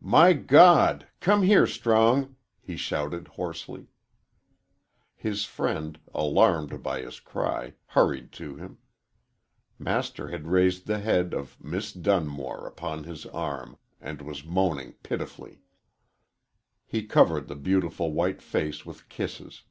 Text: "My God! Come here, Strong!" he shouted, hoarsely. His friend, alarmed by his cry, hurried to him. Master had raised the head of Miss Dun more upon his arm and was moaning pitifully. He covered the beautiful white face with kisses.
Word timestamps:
"My 0.00 0.32
God! 0.32 1.08
Come 1.20 1.42
here, 1.42 1.66
Strong!" 1.66 2.36
he 2.62 2.74
shouted, 2.74 3.28
hoarsely. 3.28 3.88
His 5.14 5.44
friend, 5.44 6.00
alarmed 6.14 6.82
by 6.82 7.02
his 7.02 7.20
cry, 7.20 7.74
hurried 7.88 8.32
to 8.40 8.56
him. 8.56 8.78
Master 9.78 10.28
had 10.30 10.48
raised 10.48 10.86
the 10.86 11.00
head 11.00 11.34
of 11.34 11.60
Miss 11.62 11.92
Dun 11.92 12.28
more 12.28 12.66
upon 12.66 13.04
his 13.04 13.26
arm 13.26 13.76
and 14.00 14.22
was 14.22 14.42
moaning 14.42 14.94
pitifully. 15.02 15.60
He 16.86 17.04
covered 17.04 17.46
the 17.46 17.54
beautiful 17.54 18.10
white 18.10 18.40
face 18.40 18.86
with 18.86 19.10
kisses. 19.10 19.64